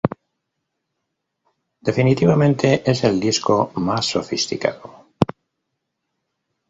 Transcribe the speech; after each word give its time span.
Definitivamente, 1.87 2.81
es 2.89 3.03
el 3.03 3.19
disco 3.19 3.71
más 3.75 4.07
sofisticado. 4.07 5.05